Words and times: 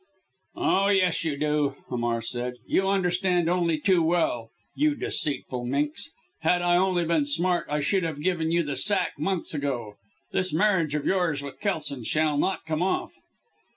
"Oh, 0.55 0.87
yes, 0.87 1.23
you 1.23 1.37
do!" 1.37 1.75
Hamar 1.89 2.23
said, 2.23 2.55
"you 2.65 2.87
understand 2.87 3.47
only 3.47 3.77
too 3.79 4.01
well 4.01 4.49
you 4.73 4.95
deceitful 4.95 5.63
minx. 5.67 6.09
Had 6.39 6.63
I 6.63 6.75
only 6.75 7.05
been 7.05 7.27
smart 7.27 7.67
I 7.69 7.81
should 7.81 8.01
have 8.01 8.19
given 8.19 8.51
you 8.51 8.63
the 8.63 8.75
sack 8.75 9.13
months 9.19 9.53
ago. 9.53 9.97
This 10.31 10.51
marriage 10.51 10.95
of 10.95 11.05
yours 11.05 11.43
with 11.43 11.59
Kelson 11.61 12.03
shall 12.03 12.35
not 12.39 12.65
come 12.65 12.81
off." 12.81 13.13